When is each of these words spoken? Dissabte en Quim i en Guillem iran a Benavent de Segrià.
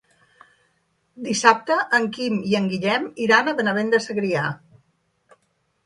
Dissabte 1.27 1.77
en 1.99 2.09
Quim 2.17 2.41
i 2.53 2.57
en 2.63 2.73
Guillem 2.73 3.07
iran 3.27 3.53
a 3.53 3.57
Benavent 3.61 3.97
de 3.97 4.05
Segrià. 4.09 4.51